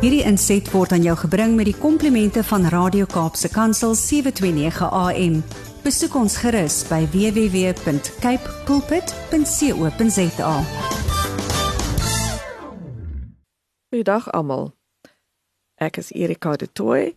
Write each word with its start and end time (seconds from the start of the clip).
Hierdie 0.00 0.22
inset 0.24 0.64
word 0.72 0.94
aan 0.96 1.02
jou 1.04 1.12
gebring 1.26 1.58
met 1.58 1.66
die 1.68 1.76
komplimente 1.76 2.40
van 2.48 2.62
Radio 2.72 3.04
Kaapse 3.04 3.50
Kansel 3.52 3.92
729 3.92 4.86
AM. 4.88 5.34
Besoek 5.84 6.14
ons 6.16 6.38
gerus 6.40 6.78
by 6.88 7.02
www.cape 7.12 8.54
pulpit.co.za. 8.64 10.54
Goeiedag 13.92 14.30
almal. 14.32 14.72
Ek 15.76 16.00
is 16.00 16.08
Erika 16.16 16.56
de 16.56 16.72
Tooy 16.72 17.12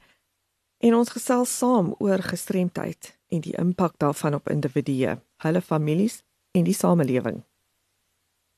en 0.84 1.00
ons 1.00 1.16
gesels 1.16 1.56
saam 1.56 1.96
oor 2.04 2.20
gestremdheid 2.20 3.16
en 3.32 3.48
die 3.48 3.56
impak 3.64 3.96
daarvan 4.04 4.36
op 4.36 4.52
individue, 4.52 5.16
hulle 5.48 5.64
families 5.64 6.20
en 6.52 6.68
die 6.68 6.76
samelewing. 6.76 7.46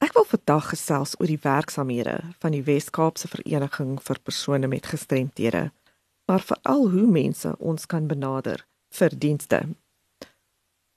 Ek 0.04 0.12
wil 0.14 0.26
vandag 0.28 0.70
gesels 0.74 1.16
oor 1.20 1.30
die 1.30 1.40
werksamehede 1.42 2.18
van 2.44 2.52
die 2.52 2.64
Wes-Kaapse 2.68 3.30
Vereniging 3.32 3.96
vir 4.04 4.20
persone 4.20 4.68
met 4.68 4.90
gestremthede, 4.92 5.70
maar 6.28 6.44
veral 6.44 6.90
hoe 6.92 7.08
mense 7.08 7.54
ons 7.58 7.86
kan 7.86 8.08
benader 8.08 8.66
vir 8.98 9.16
dienste. 9.26 9.62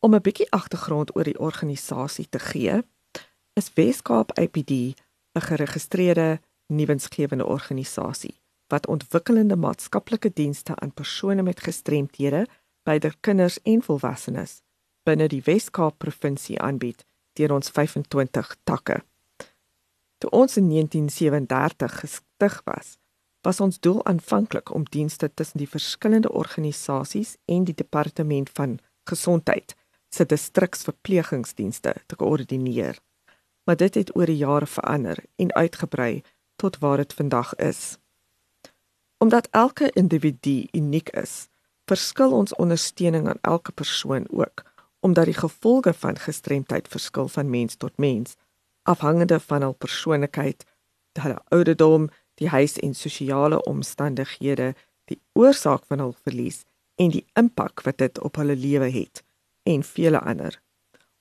Om 0.00 0.14
'n 0.14 0.22
bietjie 0.22 0.50
agtergrond 0.50 1.16
oor 1.16 1.24
die 1.24 1.38
organisasie 1.38 2.28
te 2.28 2.38
gee, 2.38 2.82
is 3.54 3.72
Wes-Kaap 3.74 4.38
APD 4.38 4.94
'n 5.34 5.46
geregistreerde 5.50 6.40
nuwensgewende 6.66 7.46
organisasie 7.46 8.40
wat 8.68 8.86
ontwikkelende 8.86 9.56
maatskaplike 9.56 10.32
dienste 10.32 10.76
aan 10.76 10.92
persone 10.92 11.42
met 11.42 11.60
gestremthede, 11.60 12.46
byder 12.82 13.14
kinders 13.20 13.62
en 13.62 13.82
volwassenes 13.82 14.62
binne 15.08 15.28
die 15.28 15.42
Wes-Kaap 15.44 15.98
provinsie 15.98 16.58
aanbied 16.60 17.06
deur 17.38 17.54
ons 17.56 17.70
25 17.70 18.54
takke. 18.68 19.00
Toe 20.18 20.30
ons 20.34 20.56
in 20.58 20.68
1937 20.68 22.00
gestig 22.02 22.62
was, 22.66 22.96
was 23.46 23.60
ons 23.62 23.78
doel 23.80 24.00
aanvanklik 24.10 24.72
om 24.74 24.86
dienste 24.90 25.30
tussen 25.34 25.62
die 25.62 25.70
verskillende 25.70 26.32
organisasies 26.32 27.36
en 27.46 27.64
die 27.64 27.74
departement 27.74 28.50
van 28.58 28.78
gesondheid 29.08 29.76
se 30.10 30.26
distriksverpleegingsdienste 30.26 31.94
te 32.06 32.16
koördineer. 32.16 32.98
Maar 33.64 33.76
dit 33.76 33.94
het 33.94 34.16
oor 34.16 34.26
die 34.26 34.40
jare 34.40 34.66
verander 34.66 35.22
en 35.36 35.54
uitgebrei 35.54 36.22
tot 36.56 36.78
waar 36.82 36.96
dit 36.96 37.12
vandag 37.12 37.54
is. 37.54 37.98
Omdat 39.18 39.48
elke 39.50 39.90
individu 39.94 40.66
uniek 40.72 41.10
is, 41.10 41.48
verskil 41.86 42.32
ons 42.32 42.54
ondersteuning 42.54 43.28
aan 43.28 43.40
elke 43.42 43.72
persoon 43.72 44.26
ook, 44.30 44.64
omdat 45.08 45.30
die 45.30 45.38
gevolge 45.38 45.94
van 46.02 46.20
gestremdheid 46.20 46.88
verskil 46.92 47.30
van 47.32 47.50
mens 47.50 47.80
tot 47.80 47.96
mens, 47.96 48.36
afhangende 48.84 49.40
van 49.40 49.64
hul 49.64 49.74
persoonlikheid, 49.84 50.64
hulle 51.18 51.40
ouderdom, 51.56 52.10
die 52.38 52.50
huis 52.52 52.76
en 52.84 52.94
sosiale 52.94 53.58
omstandighede, 53.66 54.74
die 55.10 55.20
oorsaak 55.32 55.88
van 55.90 56.04
hul 56.04 56.14
verlies 56.22 56.62
en 57.00 57.10
die 57.14 57.24
impak 57.40 57.82
wat 57.86 57.98
dit 58.04 58.20
op 58.22 58.38
hulle 58.38 58.56
lewe 58.56 58.90
het 58.92 59.24
en 59.66 59.82
vele 59.82 60.20
ander. 60.20 60.60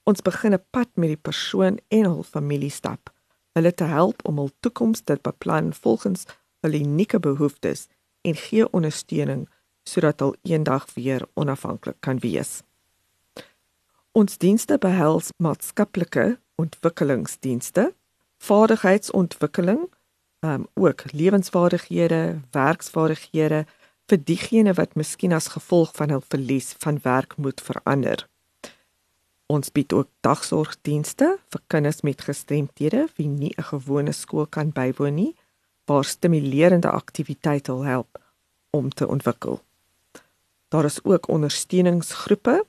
Ons 0.03 0.21
begin 0.21 0.53
'n 0.53 0.65
pad 0.71 0.89
met 0.95 1.09
die 1.15 1.23
persoon 1.29 1.79
en 1.87 2.05
hul 2.05 2.23
familie 2.23 2.71
stap 2.71 3.15
hulle 3.57 3.73
te 3.73 3.89
help 3.89 4.21
om 4.29 4.37
hul 4.41 4.51
toekoms 4.61 5.01
te 5.01 5.17
beplan 5.25 5.71
volgens 5.73 6.25
hul 6.65 6.77
unieke 6.77 7.19
behoeftes 7.19 7.87
en 8.27 8.37
gee 8.37 8.67
ondersteuning 8.79 9.47
sodat 9.87 10.21
hulle 10.21 10.37
eendag 10.43 10.85
weer 10.93 11.25
onafhanklik 11.39 11.97
kan 12.05 12.19
wees. 12.19 12.61
Ons 14.17 14.39
dienste 14.41 14.79
behels 14.81 15.27
maatskaplike 15.37 16.39
ontwikkelingsdienste, 16.57 17.91
vaardigheidsontwikkeling, 18.41 19.83
um, 20.41 20.63
ook 20.73 21.03
lewensvaardighede, 21.11 22.39
werksvaardighede 22.55 23.59
vir 24.09 24.19
diegene 24.29 24.73
wat 24.79 24.95
miskien 24.97 25.35
as 25.37 25.51
gevolg 25.53 25.91
van 25.99 26.09
hul 26.15 26.23
verlies 26.33 26.71
van 26.81 26.97
werk 27.03 27.35
moet 27.37 27.61
verander. 27.61 28.23
Ons 29.53 29.69
bied 29.69 29.93
ook 29.93 30.09
dagsorgdienste 30.25 31.35
vir 31.53 31.63
kinders 31.69 32.01
met 32.01 32.23
gestremthede 32.25 33.03
wie 33.19 33.27
nie 33.27 33.53
'n 33.53 33.69
gewone 33.69 34.15
skool 34.17 34.47
kan 34.47 34.71
bywoon 34.71 35.15
nie, 35.15 35.35
waar 35.85 36.03
stimulerende 36.03 36.89
aktiwiteite 36.89 37.77
help 37.85 38.17
om 38.71 38.89
te 38.89 39.07
ontwikkel. 39.07 39.61
Daar 40.69 40.85
is 40.85 41.03
ook 41.03 41.29
ondersteuningsgroepe 41.29 42.65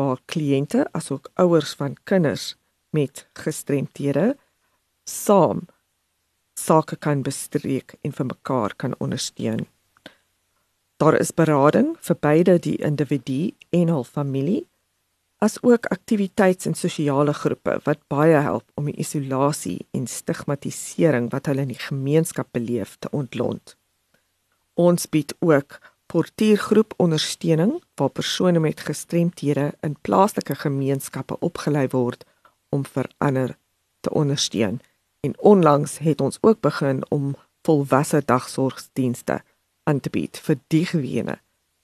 waar 0.00 0.22
kliënte 0.32 0.86
asook 0.96 1.28
ouers 1.44 1.74
van 1.76 1.96
kinders 2.08 2.54
met 2.96 3.26
gestremthede 3.44 4.32
saam 5.04 5.66
sake 6.60 6.96
kan 6.96 7.22
bestreek 7.26 7.96
en 8.04 8.12
vir 8.16 8.26
mekaar 8.32 8.74
kan 8.76 8.96
ondersteun. 8.98 9.66
Daar 11.00 11.16
is 11.16 11.32
berading 11.32 11.94
vir 12.08 12.16
beide 12.20 12.58
die 12.60 12.76
individu 12.84 13.54
en 13.76 13.92
hul 13.94 14.04
familie 14.04 14.64
as 15.40 15.56
ook 15.64 15.86
aktiwiteits- 15.88 16.66
en 16.68 16.74
sosiale 16.74 17.32
groepe 17.32 17.78
wat 17.84 18.00
baie 18.12 18.40
help 18.44 18.66
om 18.76 18.90
die 18.90 18.98
isolasie 19.00 19.86
en 19.96 20.06
stigmatisering 20.06 21.30
wat 21.32 21.48
hulle 21.48 21.64
in 21.64 21.72
die 21.72 21.84
gemeenskap 21.86 22.48
beleef 22.52 22.96
te 22.98 23.08
ontlont. 23.16 23.76
Ons 24.74 25.08
bied 25.08 25.32
ook 25.40 25.78
portiergroep 26.10 26.94
ondersteuning 26.96 27.76
waar 27.94 28.10
persone 28.10 28.58
met 28.58 28.80
gestremthede 28.80 29.74
in 29.80 29.96
plaaslike 30.00 30.54
gemeenskappe 30.54 31.38
opgelei 31.38 31.86
word 31.88 32.24
om 32.68 32.82
verander 32.86 33.56
te 34.00 34.10
ondersteun. 34.10 34.80
En 35.20 35.38
onlangs 35.38 35.98
het 35.98 36.20
ons 36.20 36.38
ook 36.40 36.60
begin 36.60 37.04
om 37.08 37.36
volwasse 37.62 38.22
dagsorgdienste 38.24 39.42
aan 39.82 40.00
te 40.00 40.10
bied 40.10 40.40
vir 40.46 40.58
diegene 40.66 41.38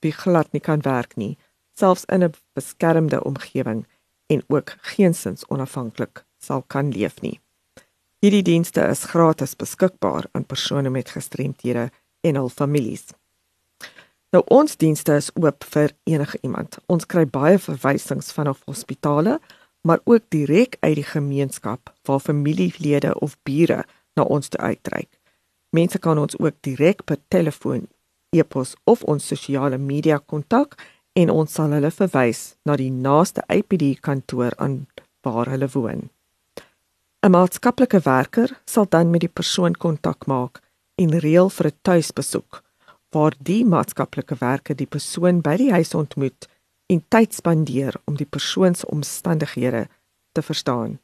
wie 0.05 0.13
glad 0.13 0.53
nie 0.53 0.61
kan 0.61 0.83
werk 0.83 1.17
nie 1.17 1.37
selfs 1.79 2.05
in 2.05 2.25
'n 2.25 2.35
beskermde 2.53 3.25
omgewing 3.25 3.87
en 4.27 4.43
ook 4.47 4.75
geensins 4.81 5.47
onafhanklik 5.49 6.25
sal 6.39 6.63
kan 6.63 6.89
leef 6.91 7.21
nie. 7.21 7.41
Hierdie 8.19 8.43
dienste 8.43 8.81
is 8.81 9.05
gratis 9.05 9.57
beskikbaar 9.57 10.25
aan 10.33 10.47
persone 10.47 10.91
met 10.91 11.11
gestremthede 11.11 11.91
en 12.21 12.35
hul 12.35 12.49
families. 12.49 13.05
Nou 14.37 14.43
ons 14.53 14.75
dienste 14.77 15.15
is 15.17 15.31
oop 15.41 15.65
vir 15.73 15.95
enige 16.05 16.37
iemand. 16.45 16.75
Ons 16.93 17.07
kry 17.09 17.23
baie 17.25 17.57
verwysings 17.57 18.35
vanaf 18.37 18.59
hospitale, 18.69 19.39
maar 19.81 20.03
ook 20.05 20.27
direk 20.29 20.77
uit 20.81 20.99
die 20.99 21.07
gemeenskap 21.09 21.89
waar 22.05 22.21
familielede 22.21 23.15
of 23.25 23.39
bure 23.49 23.79
na 24.13 24.27
ons 24.29 24.53
toe 24.53 24.61
uitreik. 24.61 25.09
Mense 25.73 25.99
kan 26.05 26.21
ons 26.21 26.37
ook 26.37 26.59
direk 26.69 27.01
per 27.09 27.17
telefoon, 27.33 27.87
e-pos 28.37 28.75
of 28.85 29.07
ons 29.09 29.25
sosiale 29.25 29.79
media 29.79 30.19
kontak 30.19 30.77
en 31.17 31.33
ons 31.33 31.57
sal 31.57 31.73
hulle 31.73 31.95
verwys 32.03 32.43
na 32.69 32.77
die 32.77 32.91
naaste 32.93 33.41
APD 33.49 33.95
kantoor 34.05 34.53
aan 34.61 34.83
waar 35.25 35.49
hulle 35.49 35.71
woon. 35.79 36.11
'n 37.25 37.33
Maatskaplike 37.33 38.05
werker 38.05 38.53
sal 38.67 38.85
dan 38.85 39.11
met 39.11 39.25
die 39.25 39.33
persoon 39.33 39.73
kontak 39.73 40.27
maak 40.27 40.61
en 41.01 41.19
reël 41.25 41.49
vir 41.49 41.67
'n 41.73 41.79
tuisbesoek 41.83 42.66
waar 43.17 43.33
die 43.39 43.65
maatskaplike 43.65 44.37
werker 44.41 44.77
die 44.77 44.89
persoon 44.97 45.41
by 45.41 45.55
die 45.57 45.71
huis 45.73 45.95
ontmoet 45.97 46.49
en 46.93 47.01
tyd 47.15 47.33
spandeer 47.35 47.97
om 48.05 48.19
die 48.21 48.29
persoon 48.29 48.75
se 48.77 48.87
omstandighede 48.93 49.87
te 50.37 50.43
verstaan. 50.45 50.99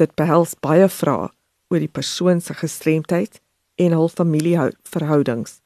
Dit 0.00 0.14
behels 0.16 0.54
baie 0.64 0.88
vrae 0.88 1.28
oor 1.68 1.84
die 1.84 1.92
persoon 1.98 2.40
se 2.40 2.56
gestremdheid 2.56 3.40
en 3.84 3.96
hul 3.98 4.08
familieverhoudings 4.08 5.58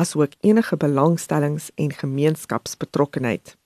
asook 0.00 0.36
enige 0.46 0.78
belangstellings 0.80 1.68
en 1.74 1.92
gemeenskapsbetrokkenheid. 1.92 3.56